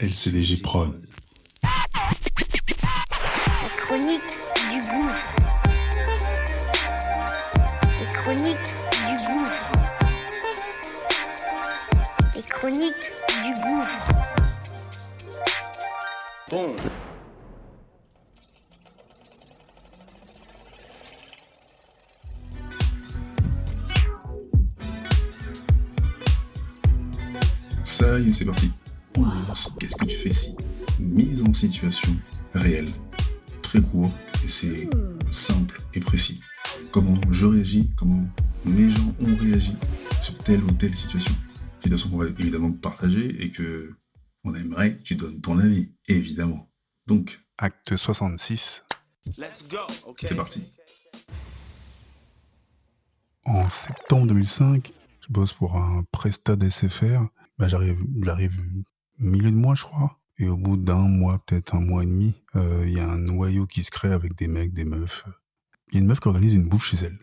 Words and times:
LCDG 0.00 0.60
Prod. 0.60 0.92
La 1.62 1.70
chronique 3.76 4.22
du 4.68 4.80
gouffre. 4.80 5.36
Les 8.00 8.06
chroniques 8.12 8.74
du 9.06 9.14
gouffre. 9.24 9.72
Les 12.34 12.42
chroniques 12.42 13.12
du 13.44 13.52
gouffre. 13.62 14.08
Bon. 16.50 16.74
Ça 27.84 28.18
y 28.18 28.28
est, 28.28 28.32
c'est 28.32 28.44
parti. 28.44 28.72
Qu'est-ce 29.78 29.96
que 29.96 30.04
tu 30.04 30.16
fais 30.16 30.32
si 30.32 30.56
Mise 30.98 31.42
en 31.42 31.52
situation 31.52 32.16
réelle. 32.54 32.90
Très 33.62 33.80
court 33.80 34.12
et 34.44 34.48
c'est 34.48 34.88
simple 35.30 35.76
et 35.94 36.00
précis. 36.00 36.40
Comment 36.90 37.14
je 37.30 37.46
réagis, 37.46 37.90
comment 37.96 38.26
mes 38.64 38.90
gens 38.90 39.14
ont 39.20 39.36
réagi 39.36 39.74
sur 40.22 40.36
telle 40.38 40.62
ou 40.64 40.70
telle 40.72 40.94
situation. 40.94 41.34
Situation 41.80 42.10
qu'on 42.10 42.18
va 42.18 42.26
évidemment 42.26 42.72
partager 42.72 43.42
et 43.42 43.50
que 43.50 43.94
on 44.44 44.54
aimerait 44.54 44.96
que 44.96 45.02
tu 45.02 45.16
donnes 45.16 45.40
ton 45.40 45.58
avis, 45.58 45.92
évidemment. 46.08 46.70
Donc, 47.06 47.40
acte 47.58 47.96
66, 47.96 48.84
Let's 49.38 49.68
go. 49.70 49.78
Okay. 50.06 50.26
c'est 50.26 50.34
parti. 50.34 50.62
En 53.46 53.68
septembre 53.70 54.26
2005, 54.28 54.92
je 55.20 55.32
bosse 55.32 55.52
pour 55.52 55.76
un 55.76 56.04
Presta 56.12 56.54
SFR. 56.60 57.22
Bah, 57.58 57.68
j'arrive, 57.68 58.02
j'arrive 58.22 58.60
milieu 59.18 59.50
de 59.50 59.56
mois, 59.56 59.74
je 59.74 59.82
crois. 59.82 60.20
Et 60.38 60.48
au 60.48 60.56
bout 60.56 60.76
d'un 60.76 61.08
mois, 61.08 61.38
peut-être 61.46 61.74
un 61.74 61.80
mois 61.80 62.02
et 62.02 62.06
demi, 62.06 62.42
euh, 62.56 62.84
il 62.86 62.94
y 62.94 63.00
a 63.00 63.08
un 63.08 63.18
noyau 63.18 63.66
qui 63.66 63.84
se 63.84 63.90
crée 63.90 64.12
avec 64.12 64.34
des 64.34 64.48
mecs, 64.48 64.72
des 64.72 64.84
meufs. 64.84 65.24
Il 65.88 65.94
y 65.94 65.98
a 65.98 66.00
une 66.00 66.06
meuf 66.06 66.18
qui 66.18 66.28
organise 66.28 66.54
une 66.54 66.68
bouffe 66.68 66.86
chez 66.86 66.96
elle. 67.04 67.18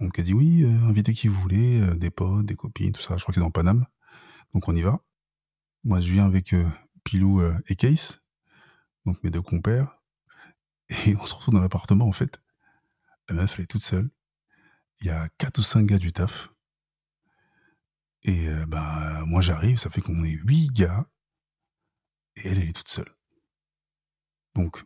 Donc 0.00 0.18
elle 0.18 0.26
dit 0.26 0.34
oui, 0.34 0.64
euh, 0.64 0.88
invitez 0.88 1.14
qui 1.14 1.28
vous 1.28 1.40
voulez, 1.40 1.80
euh, 1.80 1.94
des 1.94 2.10
potes, 2.10 2.44
des 2.44 2.54
copines, 2.54 2.92
tout 2.92 3.00
ça. 3.00 3.16
Je 3.16 3.22
crois 3.22 3.32
que 3.32 3.40
c'est 3.40 3.44
dans 3.44 3.50
Paname. 3.50 3.86
Donc 4.52 4.68
on 4.68 4.76
y 4.76 4.82
va. 4.82 5.00
Moi, 5.84 6.00
je 6.00 6.12
viens 6.12 6.26
avec 6.26 6.54
Pilou 7.04 7.40
et 7.68 7.76
Case, 7.76 8.20
donc 9.06 9.22
mes 9.22 9.30
deux 9.30 9.40
compères. 9.40 9.98
Et 11.06 11.16
on 11.20 11.24
se 11.24 11.34
retrouve 11.34 11.54
dans 11.54 11.60
l'appartement, 11.60 12.06
en 12.06 12.12
fait. 12.12 12.42
La 13.28 13.36
meuf, 13.36 13.54
elle 13.56 13.64
est 13.64 13.68
toute 13.68 13.84
seule. 13.84 14.10
Il 15.00 15.06
y 15.06 15.10
a 15.10 15.28
quatre 15.38 15.58
ou 15.58 15.62
cinq 15.62 15.86
gars 15.86 15.98
du 15.98 16.12
taf. 16.12 16.50
Et 18.24 18.48
euh, 18.48 18.66
bah, 18.66 19.24
moi, 19.26 19.40
j'arrive, 19.40 19.78
ça 19.78 19.90
fait 19.90 20.00
qu'on 20.00 20.24
est 20.24 20.30
huit 20.30 20.70
gars. 20.72 21.06
Et 22.36 22.48
elle, 22.48 22.58
elle 22.58 22.68
est 22.68 22.76
toute 22.76 22.88
seule. 22.88 23.14
Donc, 24.54 24.82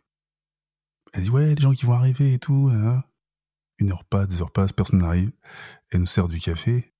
elle 1.13 1.23
dit, 1.23 1.29
ouais, 1.29 1.55
les 1.55 1.61
gens 1.61 1.73
qui 1.73 1.85
vont 1.85 1.93
arriver 1.93 2.33
et 2.33 2.39
tout. 2.39 2.71
Une 3.79 3.91
heure 3.91 4.05
passe, 4.05 4.27
deux 4.27 4.41
heures 4.41 4.51
passent, 4.51 4.73
personne 4.73 4.99
n'arrive. 4.99 5.31
Elle 5.91 6.01
nous 6.01 6.05
sert 6.05 6.27
du 6.27 6.39
café. 6.39 6.93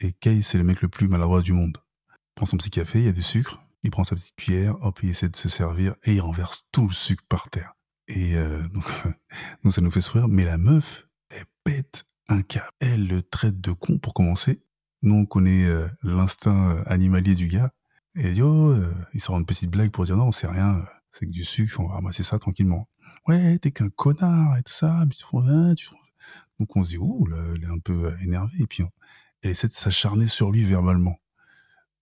Et 0.00 0.12
Case, 0.12 0.42
c'est 0.42 0.58
le 0.58 0.64
mec 0.64 0.82
le 0.82 0.88
plus 0.88 1.08
maladroit 1.08 1.40
du 1.40 1.52
monde. 1.52 1.78
Il 2.10 2.34
prend 2.34 2.46
son 2.46 2.56
petit 2.56 2.70
café, 2.70 2.98
il 2.98 3.04
y 3.06 3.08
a 3.08 3.12
du 3.12 3.22
sucre. 3.22 3.62
Il 3.82 3.90
prend 3.90 4.04
sa 4.04 4.16
petite 4.16 4.36
cuillère, 4.36 4.76
hop, 4.82 4.98
il 5.02 5.10
essaie 5.10 5.28
de 5.28 5.36
se 5.36 5.48
servir. 5.48 5.94
Et 6.04 6.14
il 6.14 6.20
renverse 6.20 6.66
tout 6.72 6.86
le 6.86 6.92
sucre 6.92 7.24
par 7.28 7.48
terre. 7.50 7.74
Et 8.08 8.34
euh, 8.34 8.66
donc, 8.74 8.84
nous, 9.64 9.72
ça 9.72 9.80
nous 9.80 9.90
fait 9.90 10.00
sourire. 10.00 10.28
Mais 10.28 10.44
la 10.44 10.58
meuf, 10.58 11.08
elle 11.30 11.46
pète 11.64 12.04
un 12.28 12.42
câble. 12.42 12.70
Elle 12.80 13.06
le 13.06 13.22
traite 13.22 13.60
de 13.60 13.72
con 13.72 13.98
pour 13.98 14.14
commencer. 14.14 14.62
Nous, 15.02 15.14
on 15.14 15.26
connaît 15.26 15.64
euh, 15.66 15.88
l'instinct 16.02 16.70
euh, 16.70 16.82
animalier 16.86 17.34
du 17.34 17.46
gars. 17.48 17.72
Et 18.14 18.28
elle 18.28 18.34
dit, 18.34 18.42
oh, 18.42 18.70
euh, 18.70 18.94
il 19.12 19.20
sort 19.20 19.38
une 19.38 19.46
petite 19.46 19.70
blague 19.70 19.90
pour 19.90 20.04
dire, 20.04 20.16
non, 20.16 20.32
c'est 20.32 20.46
rien, 20.46 20.84
c'est 21.12 21.26
que 21.26 21.30
du 21.30 21.44
sucre, 21.44 21.80
on 21.80 21.88
va 21.88 21.94
ramasser 21.96 22.22
ça 22.22 22.38
tranquillement. 22.38 22.88
Ouais, 23.26 23.58
t'es 23.58 23.72
qu'un 23.72 23.90
connard 23.90 24.56
et 24.56 24.62
tout 24.62 24.72
ça, 24.72 25.04
tu 25.16 25.24
hein, 25.34 25.74
Donc 26.58 26.76
on 26.76 26.84
se 26.84 26.90
dit, 26.90 26.98
ouh, 26.98 27.26
là, 27.26 27.36
elle 27.54 27.64
est 27.64 27.66
un 27.72 27.78
peu 27.78 28.16
énervée. 28.22 28.56
Et 28.60 28.66
puis, 28.66 28.82
on- 28.82 28.92
elle 29.42 29.50
essaie 29.50 29.68
de 29.68 29.72
s'acharner 29.72 30.28
sur 30.28 30.50
lui 30.50 30.62
verbalement. 30.64 31.20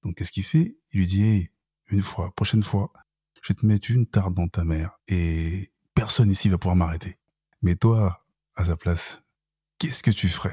Donc, 0.03 0.16
qu'est-ce 0.16 0.33
qu'il 0.33 0.44
fait? 0.44 0.77
Il 0.93 1.00
lui 1.00 1.06
dit, 1.06 1.50
une 1.88 2.03
fois, 2.03 2.33
prochaine 2.34 2.62
fois, 2.62 2.93
je 3.43 3.53
vais 3.53 3.59
te 3.59 3.66
mettre 3.66 3.91
une 3.91 4.06
tarte 4.06 4.34
dans 4.34 4.49
ta 4.49 4.65
mère 4.65 4.99
et 5.09 5.72
personne 5.94 6.31
ici 6.31 6.49
va 6.49 6.59
pouvoir 6.59 6.77
m'arrêter. 6.77 7.19
Mais 7.62 7.75
toi, 7.77 8.25
à 8.56 8.65
sa 8.65 8.77
place, 8.77 9.22
qu'est-ce 9.78 10.03
que 10.03 10.10
tu 10.10 10.28
ferais? 10.28 10.53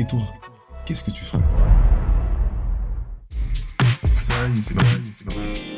Et 0.00 0.06
toi, 0.06 0.22
qu'est-ce 0.86 1.04
que 1.04 1.10
tu 1.10 1.26
ferais 1.26 1.42
Ça 4.14 4.32
y 4.48 4.58
est, 4.58 4.62
c'est 4.62 4.74
parti, 4.74 5.12
c'est 5.12 5.26
parti. 5.26 5.76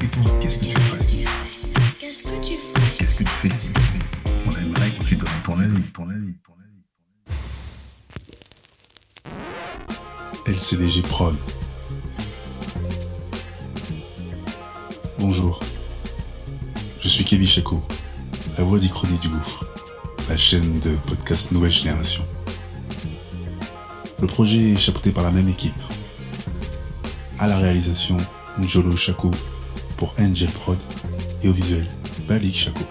Et 0.00 0.08
toi, 0.08 0.22
qu'est-ce 0.40 0.56
que 0.56 0.64
tu 0.64 0.70
ferais 0.70 1.04
Qu'est-ce 2.00 2.22
que 2.22 2.42
tu 2.42 2.52
fais 2.54 2.96
Qu'est-ce 2.96 3.14
que 3.14 3.22
tu 3.22 3.28
fais 3.28 3.50
si 3.50 3.68
On 4.46 4.50
aimerait 4.50 4.92
que 4.92 5.04
tu 5.04 5.14
donnes 5.14 5.28
ton 5.44 5.58
avis, 5.58 5.82
ton 5.92 6.08
avis, 6.08 6.38
ton 6.42 6.54
avis. 10.46 10.56
LCDG 10.56 11.02
Prod. 11.02 11.36
Bonjour. 15.18 15.60
Je 17.02 17.08
suis 17.08 17.24
Kevin 17.26 17.46
Chaco, 17.46 17.82
la 18.56 18.64
voix 18.64 18.78
d'Ichronie 18.78 19.18
du 19.18 19.28
Gouffre, 19.28 19.66
la 20.30 20.38
chaîne 20.38 20.80
de 20.80 20.96
podcast 21.06 21.52
Nouvelle 21.52 21.72
Génération. 21.72 22.24
Le 24.20 24.26
projet 24.26 24.72
est 24.72 24.76
chapeauté 24.76 25.12
par 25.12 25.24
la 25.24 25.30
même 25.30 25.48
équipe. 25.48 25.74
À 27.38 27.46
la 27.46 27.56
réalisation, 27.58 28.16
Njolo 28.58 28.96
Chaco 28.96 29.30
pour 29.98 30.14
Angel 30.18 30.48
Prod 30.48 30.78
et 31.42 31.48
au 31.48 31.52
visuel, 31.52 31.86
Balik 32.26 32.56
Chaco. 32.56 32.84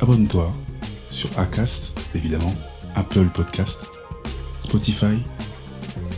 Abonne-toi 0.00 0.52
sur 1.10 1.30
Acast, 1.38 1.98
évidemment, 2.14 2.54
Apple 2.96 3.28
Podcast, 3.32 3.78
Spotify, 4.60 5.16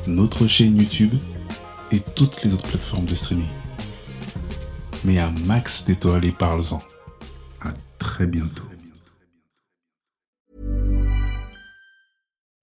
notre 0.06 0.46
chaîne 0.46 0.78
YouTube 0.78 1.12
et 1.92 2.00
toutes 2.14 2.42
les 2.42 2.54
autres 2.54 2.68
plateformes 2.68 3.04
de 3.04 3.14
streaming. 3.14 3.46
Mets 5.04 5.18
un 5.18 5.34
max 5.44 5.84
d'étoiles 5.84 6.24
et 6.24 6.32
parle-en. 6.32 6.80
À 7.60 7.72
très 7.98 8.26
bientôt. 8.26 8.64